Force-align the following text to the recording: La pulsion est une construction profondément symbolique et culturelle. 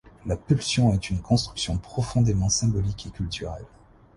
La 0.25 0.35
pulsion 0.35 0.93
est 0.93 1.11
une 1.11 1.21
construction 1.21 1.77
profondément 1.77 2.49
symbolique 2.49 3.05
et 3.05 3.11
culturelle. 3.11 3.67